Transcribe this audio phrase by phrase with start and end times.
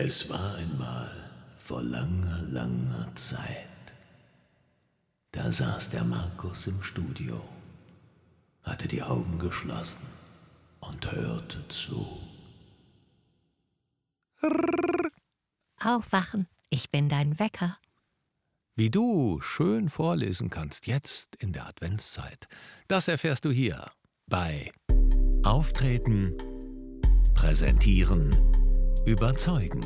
[0.00, 1.10] Es war einmal
[1.56, 3.66] vor langer, langer Zeit.
[5.32, 7.42] Da saß der Markus im Studio,
[8.62, 10.06] hatte die Augen geschlossen
[10.78, 12.06] und hörte zu.
[15.82, 17.76] Aufwachen, ich bin dein Wecker.
[18.76, 22.46] Wie du schön vorlesen kannst jetzt in der Adventszeit,
[22.86, 23.90] das erfährst du hier
[24.28, 24.70] bei
[25.42, 26.36] Auftreten,
[27.34, 28.57] Präsentieren,
[29.08, 29.80] Überzeugen.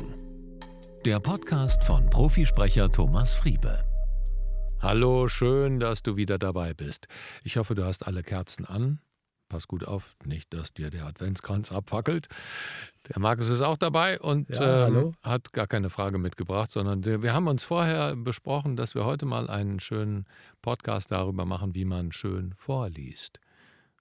[1.05, 3.85] Der Podcast von Profisprecher Thomas Friebe.
[4.81, 7.07] Hallo, schön, dass du wieder dabei bist.
[7.41, 8.99] Ich hoffe, du hast alle Kerzen an.
[9.47, 12.27] Pass gut auf, nicht, dass dir der Adventskranz abfackelt.
[13.07, 17.33] Der Markus ist auch dabei und Ja, ähm, hat gar keine Frage mitgebracht, sondern wir
[17.33, 20.25] haben uns vorher besprochen, dass wir heute mal einen schönen
[20.61, 23.39] Podcast darüber machen, wie man schön vorliest.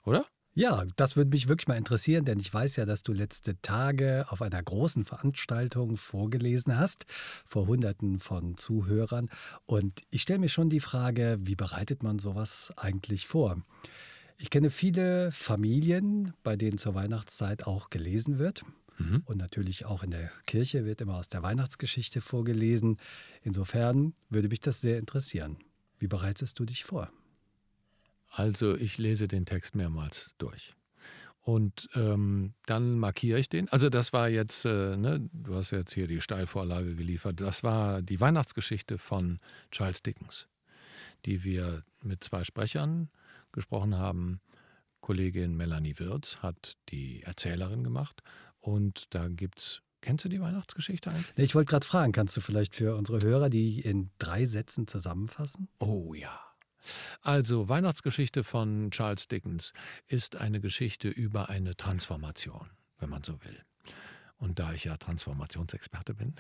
[0.05, 0.27] Oder?
[0.55, 4.27] Ja, das würde mich wirklich mal interessieren, denn ich weiß ja, dass du letzte Tage
[4.29, 7.06] auf einer großen Veranstaltung vorgelesen hast,
[7.47, 9.31] vor Hunderten von Zuhörern.
[9.64, 13.62] Und ich stelle mir schon die Frage, wie bereitet man sowas eigentlich vor?
[14.36, 18.62] Ich kenne viele Familien, bei denen zur Weihnachtszeit auch gelesen wird.
[18.98, 19.22] Mhm.
[19.25, 22.98] Und natürlich auch in der Kirche wird immer aus der Weihnachtsgeschichte vorgelesen.
[23.42, 25.56] Insofern würde mich das sehr interessieren.
[25.98, 27.11] Wie bereitest du dich vor?
[28.34, 30.75] Also ich lese den Text mehrmals durch.
[31.42, 33.69] Und ähm, dann markiere ich den.
[33.69, 37.41] Also das war jetzt, äh, ne, du hast jetzt hier die Steilvorlage geliefert.
[37.41, 39.38] Das war die Weihnachtsgeschichte von
[39.70, 40.48] Charles Dickens,
[41.27, 43.10] die wir mit zwei Sprechern
[43.50, 44.41] gesprochen haben.
[45.00, 48.22] Kollegin Melanie Wirz hat die Erzählerin gemacht.
[48.60, 51.33] Und da gibt's, kennst du die Weihnachtsgeschichte eigentlich?
[51.36, 55.69] Ich wollte gerade fragen, kannst du vielleicht für unsere Hörer die in drei Sätzen zusammenfassen?
[55.80, 56.52] Oh ja.
[57.20, 59.72] Also Weihnachtsgeschichte von Charles Dickens
[60.06, 63.64] ist eine Geschichte über eine Transformation, wenn man so will.
[64.43, 66.35] Und da ich ja Transformationsexperte bin,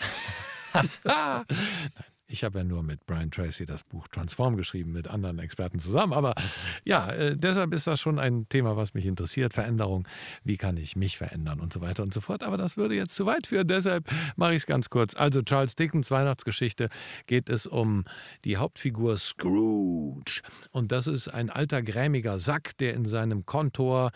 [1.04, 1.44] Nein,
[2.26, 6.12] ich habe ja nur mit Brian Tracy das Buch Transform geschrieben, mit anderen Experten zusammen.
[6.12, 6.34] Aber
[6.84, 9.52] ja, äh, deshalb ist das schon ein Thema, was mich interessiert.
[9.52, 10.08] Veränderung,
[10.42, 12.42] wie kann ich mich verändern und so weiter und so fort.
[12.42, 15.14] Aber das würde jetzt zu weit führen, deshalb mache ich es ganz kurz.
[15.14, 16.88] Also Charles Dickens Weihnachtsgeschichte
[17.26, 18.04] geht es um
[18.44, 20.40] die Hauptfigur Scrooge.
[20.70, 24.10] Und das ist ein alter grämiger Sack, der in seinem Kontor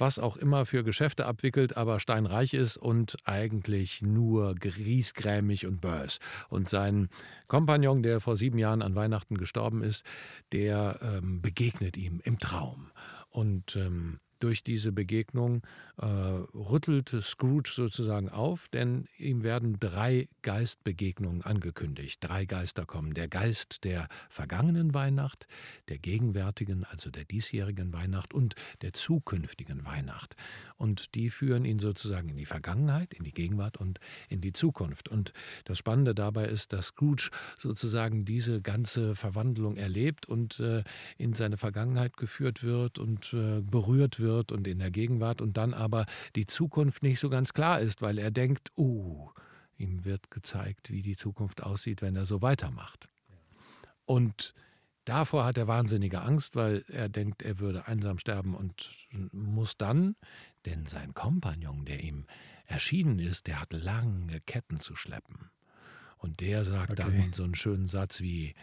[0.00, 6.18] was auch immer für Geschäfte abwickelt, aber steinreich ist und eigentlich nur griesgrämig und bös.
[6.48, 7.08] Und sein
[7.46, 10.04] Kompagnon, der vor sieben Jahren an Weihnachten gestorben ist,
[10.52, 12.90] der ähm, begegnet ihm im Traum.
[13.28, 15.62] Und ähm, durch diese Begegnung
[15.98, 22.18] äh, rüttelt Scrooge sozusagen auf, denn ihm werden drei Geistbegegnungen angekündigt.
[22.22, 23.14] Drei Geister kommen.
[23.14, 25.46] Der Geist der vergangenen Weihnacht,
[25.88, 30.36] der gegenwärtigen, also der diesjährigen Weihnacht und der zukünftigen Weihnacht.
[30.76, 35.10] Und die führen ihn sozusagen in die Vergangenheit, in die Gegenwart und in die Zukunft.
[35.10, 35.34] Und
[35.66, 37.28] das Spannende dabei ist, dass Scrooge
[37.58, 40.82] sozusagen diese ganze Verwandlung erlebt und äh,
[41.18, 45.74] in seine Vergangenheit geführt wird und äh, berührt wird und in der Gegenwart und dann
[45.74, 49.30] aber die Zukunft nicht so ganz klar ist, weil er denkt, uh,
[49.76, 53.08] ihm wird gezeigt, wie die Zukunft aussieht, wenn er so weitermacht.
[54.04, 54.54] Und
[55.04, 58.90] davor hat er wahnsinnige Angst, weil er denkt, er würde einsam sterben und
[59.32, 60.16] muss dann,
[60.66, 62.26] denn sein Kompagnon, der ihm
[62.66, 65.50] erschienen ist, der hat lange Ketten zu schleppen.
[66.18, 67.02] Und der sagt Okay.
[67.02, 68.54] dann so einen schönen Satz wie,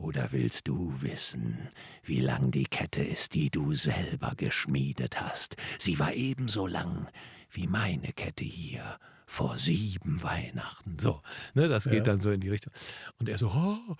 [0.00, 1.68] oder willst du wissen,
[2.02, 5.56] wie lang die Kette ist, die du selber geschmiedet hast?
[5.78, 7.08] Sie war ebenso lang
[7.50, 10.96] wie meine Kette hier vor sieben Weihnachten.
[10.98, 11.20] So,
[11.54, 12.02] ne, das geht Ja.
[12.02, 12.72] dann so in die Richtung.
[13.18, 13.96] Und er so, oh,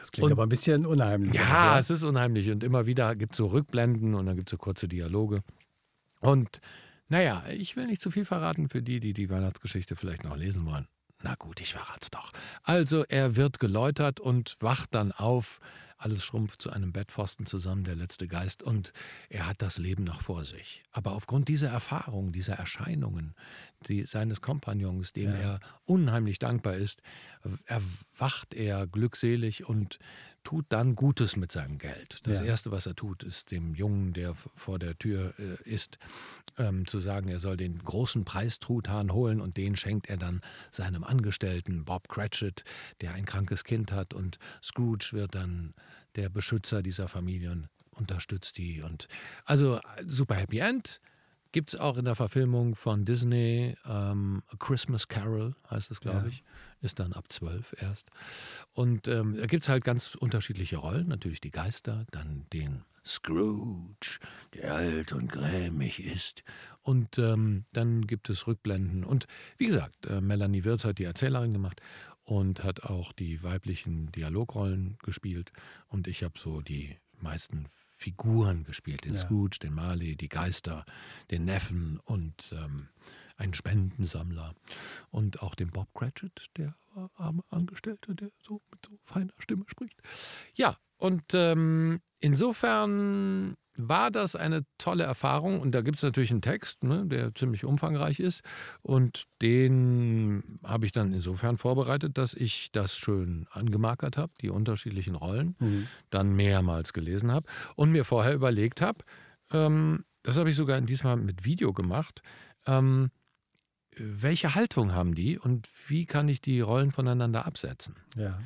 [0.00, 1.34] Das klingt Und- aber ein bisschen unheimlich.
[1.34, 1.80] ja, oder?
[1.80, 2.50] es ist unheimlich.
[2.50, 5.42] Und immer wieder gibt es so Rückblenden und dann gibt es so kurze Dialoge.
[6.20, 6.60] Und
[7.08, 10.66] naja, ich will nicht zu viel verraten für die, die die Weihnachtsgeschichte vielleicht noch lesen
[10.66, 10.86] wollen.
[11.24, 12.32] Na gut, ich verrat's doch.
[12.64, 15.58] Also er wird geläutert und wacht dann auf.
[15.96, 18.92] Alles schrumpft zu einem Bettpfosten zusammen, der letzte Geist, und
[19.30, 20.82] er hat das Leben noch vor sich.
[20.92, 23.34] Aber aufgrund dieser Erfahrung, dieser Erscheinungen
[23.88, 25.38] die, seines Kompagnons, dem Ja.
[25.38, 27.00] er unheimlich dankbar ist,
[27.64, 29.98] erwacht er glückselig und
[30.44, 32.20] tut dann Gutes mit seinem Geld.
[32.24, 32.46] Das Ja.
[32.46, 35.98] Erste, was er tut, ist dem Jungen, der vor der Tür äh, ist,
[36.58, 41.02] ähm, zu sagen, er soll den großen Preistruthahn holen und den schenkt er dann seinem
[41.02, 42.64] Angestellten Bob Cratchit,
[43.00, 45.74] der ein krankes Kind hat und Scrooge wird dann
[46.14, 49.08] der Beschützer dieser Familie und unterstützt die und
[49.44, 51.00] also super Happy End.
[51.54, 56.22] Gibt es auch in der Verfilmung von Disney, ähm, A Christmas Carol heißt es, glaube
[56.22, 56.26] Ja.
[56.26, 56.42] ich.
[56.80, 58.10] Ist dann ab zwölf erst.
[58.72, 61.06] Und ähm, da gibt es halt ganz unterschiedliche Rollen.
[61.06, 64.18] Natürlich die Geister, dann den Scrooge,
[64.54, 66.42] der alt und grämig ist.
[66.82, 69.04] Und ähm, dann gibt es Rückblenden.
[69.04, 71.80] Und wie gesagt, äh, Melanie Wirz hat die Erzählerin gemacht
[72.24, 75.52] und hat auch die weiblichen Dialogrollen gespielt.
[75.86, 79.04] Und ich habe so die meisten Figuren gespielt.
[79.04, 79.20] Den Ja.
[79.20, 80.84] Scrooge, den Marley, die Geister,
[81.30, 82.88] den Neffen und ähm,
[83.36, 84.54] einen Spendensammler.
[85.10, 86.76] Und auch den Bob Cratchit, der
[87.14, 90.00] arme Angestellte, der so mit so feiner Stimme spricht.
[90.54, 95.60] Ja, und ähm, insofern war das eine tolle Erfahrung.
[95.60, 98.42] Und da gibt es natürlich einen Text, ne, der ziemlich umfangreich ist.
[98.82, 105.14] Und den habe ich dann insofern vorbereitet, dass ich das schön angemarkert habe, die unterschiedlichen
[105.16, 105.88] Rollen, Mhm.
[106.10, 109.04] dann mehrmals gelesen habe und mir vorher überlegt habe,
[109.52, 112.22] ähm, das habe ich sogar diesmal mit Video gemacht,
[112.66, 113.10] ähm,
[113.96, 117.94] welche Haltung haben die und wie kann ich die Rollen voneinander absetzen?
[118.16, 118.40] Ja.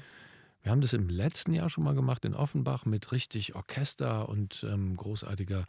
[0.69, 4.67] Wir haben das im letzten Jahr schon mal gemacht in Offenbach mit richtig Orchester und
[4.71, 5.65] ähm, großartiger,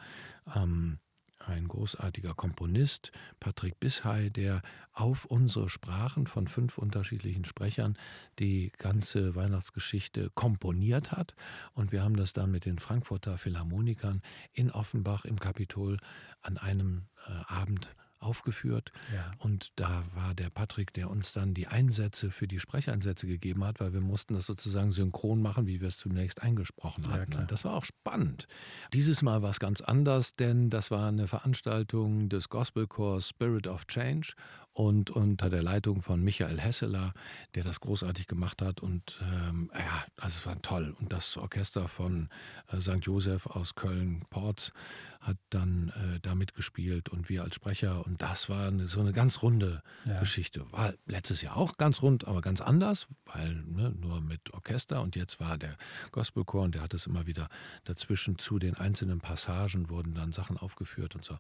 [0.53, 0.99] ähm,
[1.37, 4.61] ein großartiger Komponist, Patrick Bishay, der
[4.91, 7.97] auf unsere Sprachen von fünf unterschiedlichen Sprechern
[8.39, 11.33] die ganze Weihnachtsgeschichte komponiert hat.
[11.71, 15.95] Und wir haben das dann mit den Frankfurter Philharmonikern in Offenbach im Kapitol
[16.41, 18.91] an einem äh, Abend aufgeführt.
[19.13, 19.31] Ja.
[19.37, 23.79] Und da war der Patrick, der uns dann die Einsätze für die Sprecheinsätze gegeben hat,
[23.79, 27.31] weil wir mussten das sozusagen synchron machen, wie wir es zunächst eingesprochen Ja, hatten.
[27.31, 27.41] klar.
[27.41, 28.47] Und das war auch spannend.
[28.93, 33.85] Dieses Mal war es ganz anders, denn das war eine Veranstaltung des Gospelchors Spirit of
[33.87, 34.33] Change
[34.79, 37.13] und unter der Leitung von Michael Hesseler,
[37.53, 38.79] der das großartig gemacht hat.
[38.79, 40.95] Und ähm, ja, also es war toll.
[41.01, 42.29] Und das Orchester von
[42.71, 42.99] äh, St.
[43.01, 44.71] Joseph aus Köln-Porz
[45.19, 48.05] hat dann äh, da mitgespielt und wir als Sprecher.
[48.05, 50.17] Und das war eine, so eine ganz runde Ja.
[50.21, 50.65] Geschichte.
[50.71, 55.01] War letztes Jahr auch ganz rund, aber ganz anders, weil ne, nur mit Orchester.
[55.01, 55.75] Und jetzt war der
[56.13, 57.49] Gospelchor und der hat es immer wieder
[57.83, 61.37] dazwischen zu den einzelnen Passagen wurden dann Sachen aufgeführt und so.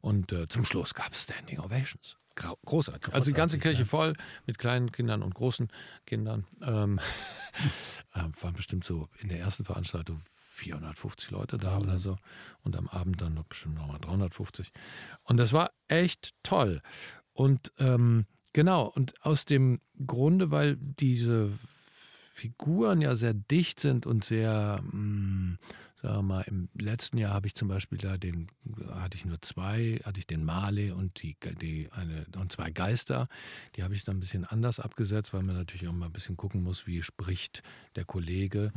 [0.00, 2.16] Und äh, zum Schluss gab es Standing Ovations.
[2.34, 3.12] Großartig.
[3.12, 3.88] Also die ganze Kirche ja.
[3.88, 4.14] voll
[4.46, 5.68] mit kleinen Kindern und großen
[6.06, 6.46] Kindern.
[6.62, 6.98] Ähm,
[8.14, 12.16] äh, waren bestimmt so in der ersten Veranstaltung 450 Leute da oder so.
[12.62, 14.72] Und am Abend dann noch bestimmt nochmal 350.
[15.24, 16.82] Und das war echt toll.
[17.32, 21.52] Und ähm, genau, und aus dem Grunde, weil diese
[22.32, 25.58] Figuren ja sehr dicht sind und sehr, mh,
[26.02, 28.48] sagen wir mal, im letzten Jahr habe ich zum Beispiel da den,
[28.90, 33.28] hatte ich nur zwei, hatte ich den Marley und die, die eine und zwei Geister.
[33.76, 36.36] Die habe ich dann ein bisschen anders abgesetzt, weil man natürlich auch mal ein bisschen
[36.36, 37.62] gucken muss, wie spricht
[37.96, 38.72] der Kollege,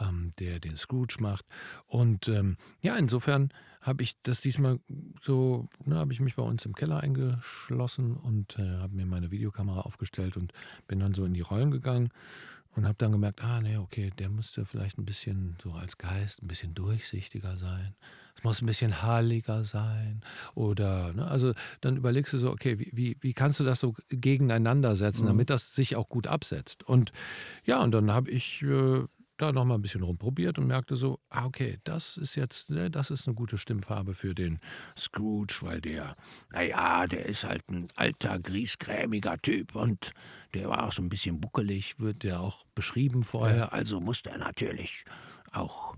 [0.00, 1.44] ähm, der den Scrooge macht.
[1.86, 3.50] Und ähm, ja, insofern
[3.80, 4.80] habe ich das diesmal
[5.20, 9.30] so, ne, habe ich mich bei uns im Keller eingeschlossen und äh, habe mir meine
[9.30, 10.52] Videokamera aufgestellt und
[10.88, 12.08] bin dann so in die Rollen gegangen
[12.76, 16.42] und habe dann gemerkt, ah, nee, okay, der müsste vielleicht ein bisschen so als Geist
[16.42, 17.94] ein bisschen durchsichtiger sein.
[18.36, 20.22] Es muss ein bisschen halliger sein.
[20.54, 23.94] Oder, ne, also dann überlegst du so, okay, wie, wie, wie kannst du das so
[24.08, 26.82] gegeneinander setzen, damit das sich auch gut absetzt?
[26.82, 27.12] Und
[27.64, 29.04] ja, und dann habe ich äh,
[29.36, 33.10] da nochmal ein bisschen rumprobiert und merkte so, ah, okay, das ist jetzt, ne, das
[33.10, 34.58] ist eine gute Stimmfarbe für den
[34.96, 36.16] Scrooge, weil der,
[36.50, 40.12] naja, der ist halt ein alter, griesgrämiger Typ und
[40.54, 43.72] der war auch so ein bisschen buckelig, wird der auch beschrieben vorher.
[43.72, 45.04] Also muss der natürlich
[45.52, 45.94] auch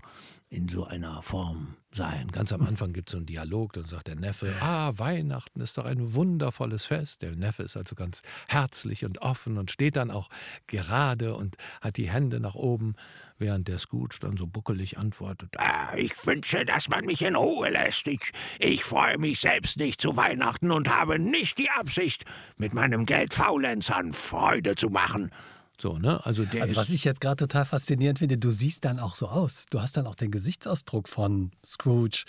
[0.49, 2.29] in so einer Form sein.
[2.31, 5.77] Ganz am Anfang gibt es so einen Dialog, dann sagt der Neffe, ah, Weihnachten ist
[5.77, 7.21] doch ein wundervolles Fest.
[7.21, 10.29] Der Neffe ist also ganz herzlich und offen und steht dann auch
[10.67, 12.95] gerade und hat die Hände nach oben,
[13.37, 17.69] während der Scrooge dann so buckelig antwortet, ah, ich wünsche, dass man mich in Ruhe
[17.69, 18.07] lässt.
[18.07, 22.23] Ich, ich freue mich selbst nicht zu Weihnachten und habe nicht die Absicht,
[22.55, 25.31] mit meinem Geld Faulenzern Freude zu machen.
[25.79, 26.25] So, ne?
[26.25, 29.27] Also der Also was ich jetzt gerade total faszinierend finde, du siehst dann auch so
[29.27, 29.67] aus.
[29.69, 32.25] Du hast dann auch den Gesichtsausdruck von Scrooge.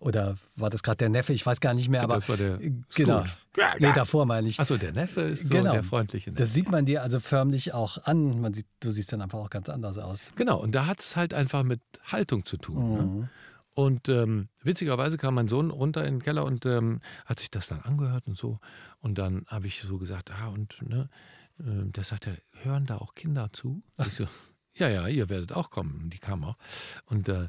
[0.00, 1.32] Oder war das gerade der Neffe?
[1.32, 3.24] Ich weiß gar nicht mehr, aber Das war der äh, genau.
[3.24, 3.36] Scrooge.
[3.78, 4.60] Nee, davor meine ich.
[4.60, 5.72] Achso, der Neffe ist so genau.
[5.72, 6.42] der freundliche Neffe.
[6.42, 8.40] Das sieht man dir also förmlich auch an.
[8.40, 10.32] Man sieht, du siehst dann einfach auch ganz anders aus.
[10.36, 12.92] Genau, und da hat es halt einfach mit Haltung zu tun.
[12.92, 13.02] Ne?
[13.02, 13.28] Mhm.
[13.72, 17.68] Und ähm, witzigerweise kam mein Sohn runter in den Keller und ähm, hat sich das
[17.68, 18.58] dann angehört und so.
[19.00, 21.08] Und dann habe ich so gesagt, ah, und ne,
[21.60, 23.82] äh, da sagt er, hören da auch Kinder zu?
[24.06, 24.26] Ich so,
[24.74, 26.10] ja, ja, ihr werdet auch kommen.
[26.10, 26.56] Die kamen auch.
[27.06, 27.48] Und äh,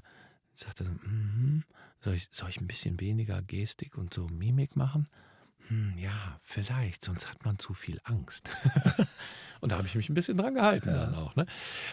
[0.53, 1.63] sagte er so, mhm.
[1.99, 5.07] soll, ich, soll ich ein bisschen weniger Gestik und so Mimik machen?
[5.67, 8.49] Hm, ja, vielleicht, sonst hat man zu viel Angst.
[9.61, 11.35] und da habe ich mich ein bisschen dran gehalten dann auch.
[11.35, 11.45] Ne?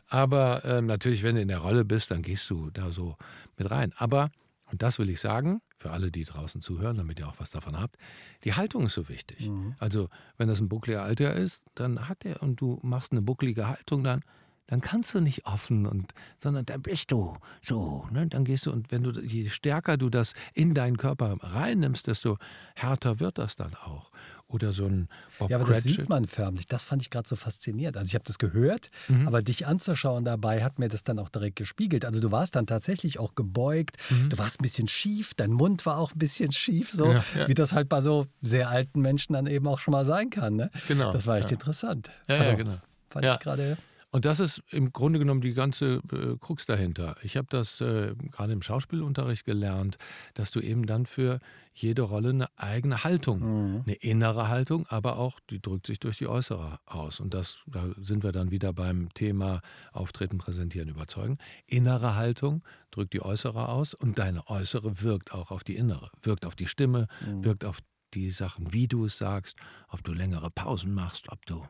[0.08, 3.16] Aber ähm, natürlich, wenn du in der Rolle bist, dann gehst du da so
[3.56, 3.92] mit rein.
[3.96, 4.30] Aber,
[4.70, 7.78] und das will ich sagen, für alle, die draußen zuhören, damit ihr auch was davon
[7.78, 7.96] habt,
[8.44, 9.48] die Haltung ist so wichtig.
[9.48, 9.74] Mhm.
[9.78, 13.68] Also, wenn das ein buckliger Alter ist, dann hat er und du machst eine bucklige
[13.68, 14.22] Haltung, dann,
[14.68, 18.26] dann kannst du nicht offen und, sondern da bist du so, ne?
[18.28, 22.38] Dann gehst du und wenn du, je stärker du das in deinen Körper reinnimmst, desto
[22.76, 24.08] härter wird das dann auch.
[24.50, 25.08] Oder so ein
[25.38, 26.00] Bob Ja, aber das Cratchit.
[26.00, 26.66] sieht man förmlich.
[26.66, 27.98] Das fand ich gerade so faszinierend.
[27.98, 29.26] Also ich habe das gehört, Mhm.
[29.28, 32.06] aber dich anzuschauen dabei hat mir das dann auch direkt gespiegelt.
[32.06, 33.96] Also du warst dann tatsächlich auch gebeugt,
[34.30, 37.12] du warst ein bisschen schief, dein Mund war auch ein bisschen schief, so Mhm.
[37.12, 37.48] Ja, ja.
[37.48, 40.56] wie das halt bei so sehr alten Menschen dann eben auch schon mal sein kann.
[40.56, 40.70] Ne?
[40.88, 41.56] Genau, Das war echt ja.
[41.56, 42.10] interessant.
[42.26, 42.78] Ja, also, genau.
[43.10, 43.76] Fand ich gerade.
[44.10, 47.16] Und das ist im Grunde genommen die ganze äh, Krux dahinter.
[47.22, 49.98] Ich habe das äh, gerade im Schauspielunterricht gelernt,
[50.32, 51.40] dass du eben dann für
[51.74, 53.82] jede Rolle eine eigene Haltung, Mhm.
[53.86, 57.20] eine innere Haltung, aber auch die drückt sich durch die äußere aus.
[57.20, 59.60] Und das, da sind wir dann wieder beim Thema
[59.92, 61.36] Auftreten, Präsentieren, Überzeugen.
[61.66, 66.46] Innere Haltung drückt die äußere aus und deine äußere wirkt auch auf die innere, wirkt
[66.46, 67.44] auf die Stimme, Mhm.
[67.44, 67.80] wirkt auf
[68.14, 71.62] die Sachen, wie du es sagst, ob du längere Pausen machst, ob du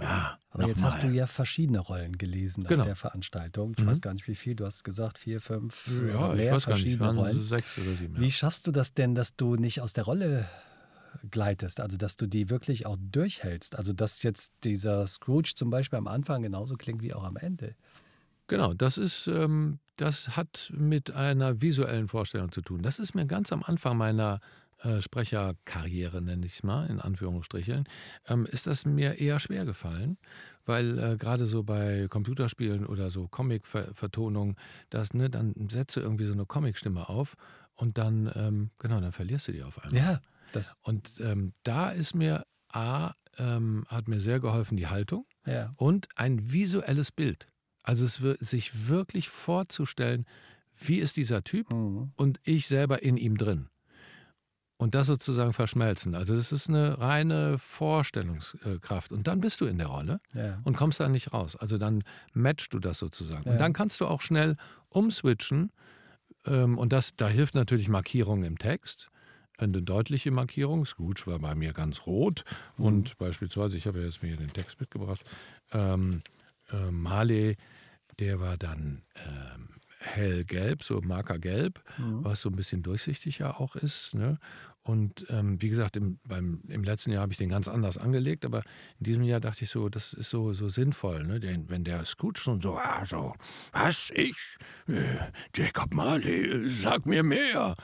[0.00, 1.10] ja, Aber jetzt hast nochmal.
[1.12, 2.82] du ja verschiedene Rollen gelesen Genau.
[2.82, 3.74] auf der Veranstaltung.
[3.76, 3.88] Ich Mhm.
[3.88, 4.54] weiß gar nicht, wie viel.
[4.54, 7.42] Du hast gesagt, vier, fünf, Ja, oder mehr ich weiß gar nicht, verschiedene Rollen.
[7.42, 8.18] sechs oder sieben.
[8.18, 8.30] Wie Ja.
[8.30, 10.46] schaffst du das denn, dass du nicht aus der Rolle
[11.30, 13.76] gleitest, also dass du die wirklich auch durchhältst?
[13.76, 17.74] Also dass jetzt dieser Scrooge zum Beispiel am Anfang genauso klingt wie auch am Ende.
[18.46, 22.82] Genau, das ist, ähm, das hat mit einer visuellen Vorstellung zu tun.
[22.82, 24.40] Das ist mir ganz am Anfang meiner
[24.84, 27.84] äh, Sprecherkarriere, nenne ich es mal, in Anführungsstrichen,
[28.26, 30.18] ähm, ist das mir eher schwer gefallen,
[30.64, 34.56] weil äh, gerade so bei Computerspielen oder so Comic-Vertonungen,
[34.90, 37.34] das, ne, dann setze irgendwie so eine Comicstimme auf
[37.74, 39.98] und dann, ähm, genau, dann verlierst du die auf einmal.
[40.00, 40.20] Ja,
[40.52, 45.72] das, Und ähm, da ist mir A, ähm, hat mir sehr geholfen die Haltung ja.
[45.76, 47.48] und ein visuelles Bild.
[47.82, 50.24] Also es sich wirklich vorzustellen,
[50.76, 52.12] wie ist dieser Typ Mhm.
[52.16, 53.68] und ich selber in ihm drin.
[54.84, 56.14] Und das sozusagen verschmelzen.
[56.14, 59.12] Also das ist eine reine Vorstellungskraft.
[59.12, 60.60] Und dann bist du in der Rolle ja.
[60.64, 61.56] und kommst da nicht raus.
[61.56, 63.44] Also dann matchst du das sozusagen.
[63.46, 63.52] Ja.
[63.52, 64.58] Und dann kannst du auch schnell
[64.90, 65.72] umswitchen.
[66.44, 69.08] Ähm, und das, da hilft natürlich Markierung im Text.
[69.56, 70.84] Eine deutliche Markierung.
[70.84, 72.44] Scrooge war bei mir ganz rot.
[72.76, 72.84] Mhm.
[72.84, 75.22] Und beispielsweise, ich habe ja jetzt mir den Text mitgebracht,
[75.72, 76.20] ähm,
[76.70, 77.56] äh, Marley,
[78.18, 82.22] der war dann ähm, hellgelb, so markergelb, Mhm.
[82.22, 84.14] was so ein bisschen durchsichtiger auch ist.
[84.14, 84.38] Ne?
[84.84, 88.44] Und ähm, wie gesagt, im, beim, im letzten Jahr habe ich den ganz anders angelegt,
[88.44, 88.58] aber
[88.98, 91.24] in diesem Jahr dachte ich so, das ist so, so sinnvoll.
[91.24, 91.40] Ne?
[91.40, 93.34] Den, wenn der Scrooge schon so, ah, so,
[93.72, 94.36] was, ich,
[94.86, 95.16] äh,
[95.54, 97.76] Jacob Marley, äh, sag mir mehr.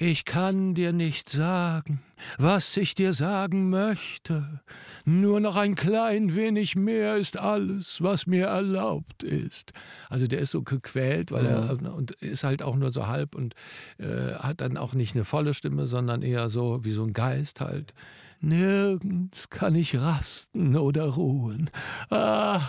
[0.00, 2.00] Ich kann dir nicht sagen,
[2.38, 4.60] was ich dir sagen möchte.
[5.04, 9.72] Nur noch ein klein wenig mehr ist alles, was mir erlaubt ist.
[10.08, 13.56] Also der ist so gequält, weil er und ist halt auch nur so halb und
[13.98, 17.60] äh, hat dann auch nicht eine volle Stimme, sondern eher so wie so ein Geist
[17.60, 17.92] halt.
[18.40, 21.70] Nirgends kann ich rasten oder ruhen.
[22.08, 22.60] Ah,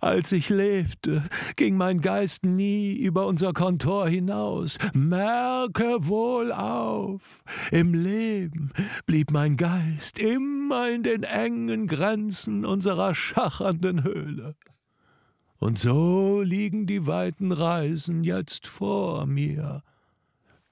[0.00, 1.22] als ich lebte,
[1.56, 4.78] ging mein Geist nie über unser Kontor hinaus.
[4.92, 8.72] Merke wohl auf, im Leben
[9.06, 14.54] blieb mein Geist immer in den engen Grenzen unserer schachernden Höhle.
[15.58, 19.84] Und so liegen die weiten Reisen jetzt vor mir.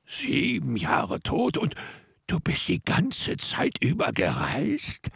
[0.05, 1.77] Sieben Jahre tot und
[2.27, 5.09] du bist die ganze Zeit über gereist?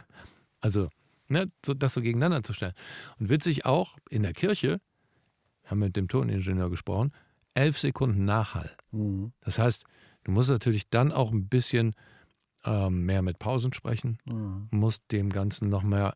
[0.61, 0.87] Also,
[1.27, 2.73] ne, so, das so gegeneinander zu stellen.
[3.19, 4.79] Und witzig auch, in der Kirche,
[5.63, 7.11] wir haben mit dem Toningenieur gesprochen,
[7.53, 8.71] elf Sekunden Nachhall.
[8.91, 9.31] Mhm.
[9.41, 9.85] Das heißt,
[10.25, 11.95] du musst natürlich dann auch ein bisschen
[12.65, 14.67] ähm, mehr mit Pausen sprechen, Mhm.
[14.71, 16.15] musst dem Ganzen noch mehr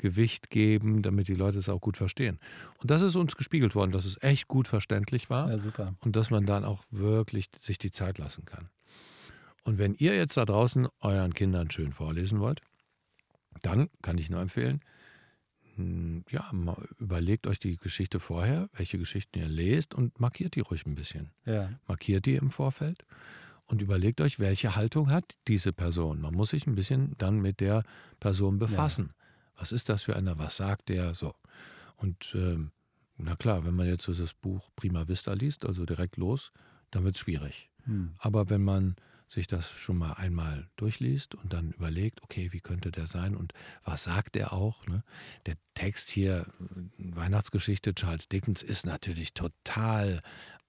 [0.00, 2.38] Gewicht geben, damit die Leute es auch gut verstehen.
[2.78, 5.94] Und das ist uns gespiegelt worden, dass es echt gut verständlich war Ja, super.
[6.00, 8.68] und dass man dann auch wirklich sich die Zeit lassen kann.
[9.64, 12.62] Und wenn ihr jetzt da draußen euren Kindern schön vorlesen wollt,
[13.58, 14.80] dann kann ich nur empfehlen,
[15.76, 16.50] hm, ja,
[16.98, 21.30] überlegt euch die Geschichte vorher, welche Geschichten ihr lest und markiert die ruhig ein bisschen.
[21.46, 21.70] Ja.
[21.86, 23.04] Markiert die im Vorfeld
[23.66, 26.20] und überlegt euch, welche Haltung hat diese Person.
[26.20, 27.84] Man muss sich ein bisschen dann mit der
[28.18, 29.12] Person befassen.
[29.56, 30.38] Was ist das für einer?
[30.38, 31.14] Was sagt der?
[31.14, 31.34] So.
[31.96, 32.72] Und ähm,
[33.16, 36.52] na klar, wenn man jetzt so das Buch Prima Vista liest, also direkt los,
[36.90, 37.68] dann wird es schwierig.
[37.84, 38.14] Hm.
[38.18, 38.96] Aber wenn man
[39.28, 43.52] sich das schon mal einmal durchliest und dann überlegt, okay, wie könnte der sein und
[43.84, 44.86] was sagt er auch?
[44.86, 45.04] Ne?
[45.46, 46.46] Der Text hier,
[46.96, 50.22] Weihnachtsgeschichte Charles Dickens, ist natürlich total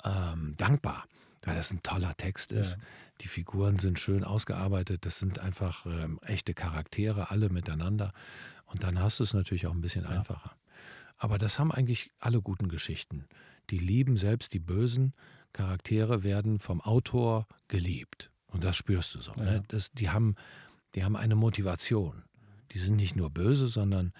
[0.03, 1.05] ähm, dankbar,
[1.43, 2.73] weil das ein toller Text ist.
[2.73, 2.83] Ja.
[3.21, 8.13] Die Figuren sind schön ausgearbeitet, das sind einfach ähm, echte Charaktere, alle miteinander.
[8.65, 10.55] Und dann hast du es natürlich auch ein bisschen einfacher.
[11.17, 13.25] Aber das haben eigentlich alle guten Geschichten.
[13.69, 15.13] Die lieben selbst die bösen
[15.53, 18.31] Charaktere werden vom Autor geliebt.
[18.51, 19.33] Und das spürst du so.
[19.37, 19.43] Ja.
[19.43, 19.63] Ne?
[19.67, 20.35] Das, die, haben,
[20.95, 22.23] die haben eine Motivation.
[22.71, 24.13] Die sind nicht nur böse, sondern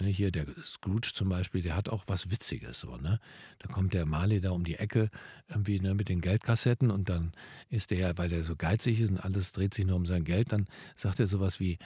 [0.00, 3.20] Ne, hier der Scrooge zum Beispiel, der hat auch was Witziges so, ne?
[3.60, 5.08] Da kommt der Marley da um die Ecke
[5.48, 7.32] irgendwie ne, mit den Geldkassetten und dann
[7.70, 10.50] ist der, weil der so geizig ist und alles dreht sich nur um sein Geld,
[10.50, 11.78] dann sagt er sowas wie,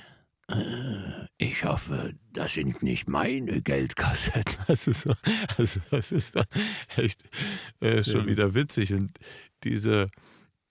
[0.49, 4.57] äh, ich hoffe, das sind nicht meine Geldkassetten.
[4.69, 5.15] Also, so,
[5.59, 6.47] also das ist dann
[6.97, 7.23] echt
[7.81, 8.95] äh, schon wieder witzig.
[8.95, 9.19] Und
[9.65, 10.11] diese,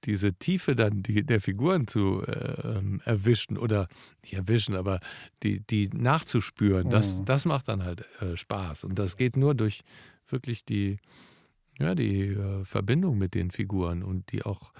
[0.07, 3.89] diese Tiefe dann die, der Figuren zu äh, erwischen oder
[4.23, 5.01] nicht erwischen, aber
[5.43, 7.25] die, die nachzuspüren, das, mhm.
[7.25, 8.85] das macht dann halt äh, Spaß.
[8.85, 9.83] Und das geht nur durch
[10.29, 10.97] wirklich die,
[11.77, 14.71] ja, die äh, Verbindung mit den Figuren und die auch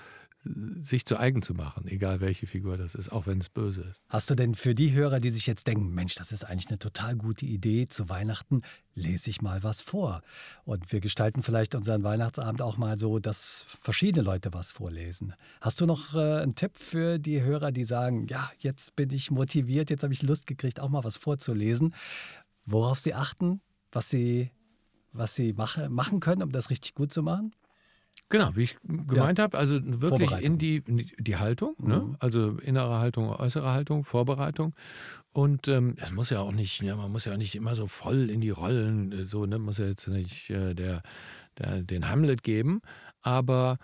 [0.80, 4.01] sich zu eigen zu machen, egal welche Figur das ist, auch wenn es böse ist.
[4.10, 6.80] Hast du denn für die Hörer, die sich jetzt denken, Mensch, das ist eigentlich eine
[6.80, 8.62] total gute Idee, zu Weihnachten
[8.98, 10.22] lese ich mal was vor.
[10.66, 15.34] Und wir gestalten vielleicht unseren Weihnachtsabend auch mal so, dass verschiedene Leute was vorlesen.
[15.62, 19.32] Hast du noch äh, einen Tipp für die Hörer, die sagen, ja, jetzt bin ich
[19.32, 21.94] motiviert, jetzt habe ich Lust gekriegt, auch mal was vorzulesen,
[22.66, 23.62] worauf sie achten,
[23.92, 24.51] was sie,
[25.13, 27.54] was sie mache, machen können, um das richtig gut zu machen?
[28.29, 29.43] Genau, wie ich gemeint ja.
[29.43, 32.00] habe, also wirklich in die, in die Haltung, ne?
[32.00, 32.12] mhm.
[32.12, 32.17] ne?
[32.19, 34.75] also innere Haltung, äußere Haltung, Vorbereitung.
[35.31, 38.29] Und ähm, es muss ja auch nicht, ja, man muss ja nicht immer so voll
[38.29, 41.03] in die Rollen, äh, so, ne, muss ja jetzt nicht äh, der,
[41.57, 42.81] der, den Hamlet geben,
[43.22, 43.77] aber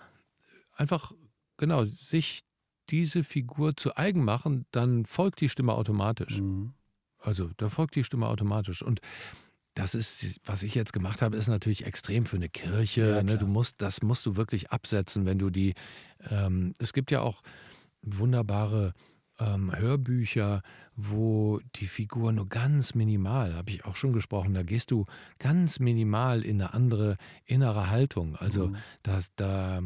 [0.72, 1.12] einfach,
[1.56, 2.42] genau, sich
[2.90, 6.40] diese Figur zu eigen machen, dann folgt die Stimme automatisch.
[6.40, 6.74] Mhm.
[7.18, 8.82] Also da folgt die Stimme automatisch.
[8.82, 9.00] Und
[9.74, 13.16] das ist, was ich jetzt gemacht habe, ist natürlich extrem für eine Kirche.
[13.16, 13.38] Ja, ne?
[13.38, 15.74] Du musst, das musst du wirklich absetzen, wenn du die.
[16.30, 17.42] Ähm, es gibt ja auch
[18.02, 18.94] wunderbare
[19.38, 20.62] ähm, Hörbücher,
[20.94, 25.06] wo die Figur nur ganz minimal, habe ich auch schon gesprochen, da gehst du
[25.38, 28.36] ganz minimal in eine andere innere Haltung.
[28.36, 28.76] Also mhm.
[29.02, 29.82] da, da,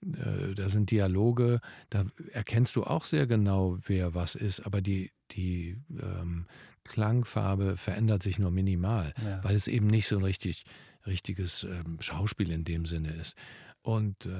[0.00, 1.60] da sind Dialoge,
[1.90, 6.46] da erkennst du auch sehr genau, wer was ist, aber die, die ähm,
[6.84, 9.42] Klangfarbe verändert sich nur minimal, ja.
[9.42, 10.64] weil es eben nicht so ein richtig,
[11.06, 13.36] richtiges ähm, Schauspiel in dem Sinne ist.
[13.82, 14.30] Und äh,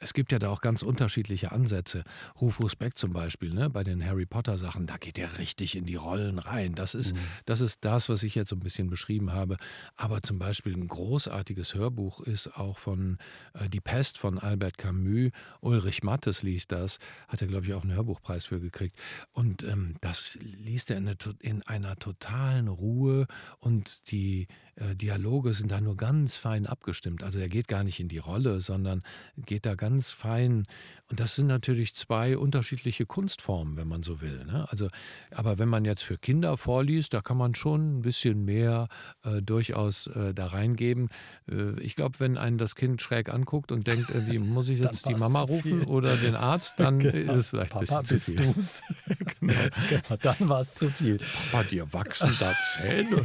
[0.00, 2.04] es gibt ja da auch ganz unterschiedliche Ansätze.
[2.40, 5.84] Rufus Beck zum Beispiel, ne, bei den Harry Potter Sachen, da geht er richtig in
[5.84, 6.74] die Rollen rein.
[6.74, 7.20] Das ist, mhm.
[7.46, 9.56] das ist das, was ich jetzt so ein bisschen beschrieben habe.
[9.96, 13.18] Aber zum Beispiel ein großartiges Hörbuch ist auch von
[13.54, 15.30] äh, Die Pest von Albert Camus.
[15.60, 18.98] Ulrich Mattes liest das, hat er, glaube ich, auch einen Hörbuchpreis für gekriegt.
[19.32, 23.26] Und ähm, das liest er in, eine, in einer totalen Ruhe
[23.58, 27.22] und die äh, Dialoge sind da nur ganz fein abgestimmt.
[27.22, 29.02] Also er geht gar nicht in die Rolle, sondern
[29.36, 30.66] geht da ganz fein.
[31.10, 34.44] Und das sind natürlich zwei unterschiedliche Kunstformen, wenn man so will.
[34.44, 34.66] Ne?
[34.68, 34.88] Also,
[35.34, 38.88] aber wenn man jetzt für Kinder vorliest, da kann man schon ein bisschen mehr
[39.24, 41.08] äh, durchaus äh, da reingeben.
[41.50, 45.08] Äh, ich glaube, wenn einen das Kind schräg anguckt und denkt, wie muss ich jetzt
[45.08, 47.32] die Mama rufen oder den Arzt, dann genau.
[47.32, 49.16] ist es vielleicht Papa, ein bisschen zu viel.
[49.40, 49.54] genau.
[49.88, 50.16] genau.
[50.20, 51.18] Dann war es zu viel.
[51.50, 53.24] Papa, dir wachsen da Zähne.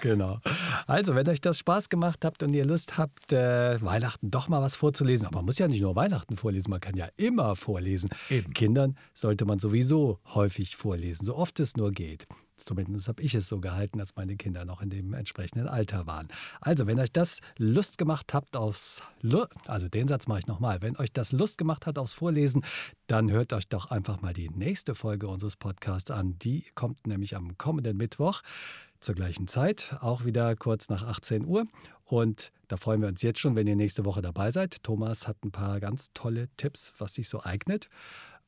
[0.00, 0.40] genau.
[0.88, 4.60] Also, wenn euch das Spaß gemacht habt und ihr Lust habt, äh, Weihnachten doch mal
[4.60, 8.08] was vorzulesen, aber man muss ja nicht nur Weihnachten vorlesen, man kann ja immer vorlesen.
[8.30, 8.54] Eben.
[8.54, 12.26] Kindern sollte man sowieso häufig vorlesen, so oft es nur geht.
[12.56, 16.28] Zumindest habe ich es so gehalten, als meine Kinder noch in dem entsprechenden Alter waren.
[16.60, 19.02] Also, wenn euch das Lust gemacht habt aufs,
[19.66, 22.64] also den Satz mache ich nochmal, wenn euch das Lust gemacht hat aufs Vorlesen,
[23.06, 26.38] dann hört euch doch einfach mal die nächste Folge unseres Podcasts an.
[26.38, 28.42] Die kommt nämlich am kommenden Mittwoch
[29.00, 31.66] zur gleichen Zeit, auch wieder kurz nach 18 Uhr.
[32.12, 34.82] Und da freuen wir uns jetzt schon, wenn ihr nächste Woche dabei seid.
[34.82, 37.88] Thomas hat ein paar ganz tolle Tipps, was sich so eignet.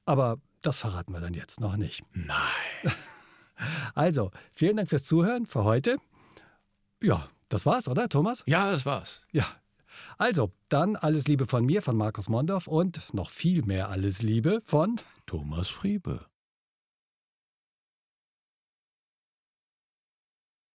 [0.05, 2.03] Aber das verraten wir dann jetzt noch nicht.
[2.13, 2.37] Nein.
[3.95, 5.99] Also, vielen Dank fürs Zuhören für heute.
[7.01, 8.43] Ja, das war's, oder, Thomas?
[8.47, 9.23] Ja, das war's.
[9.31, 9.47] Ja.
[10.19, 14.63] Also, dann alles Liebe von mir, von Markus Mondorf und noch viel mehr alles Liebe
[14.65, 16.27] von Thomas Friebe.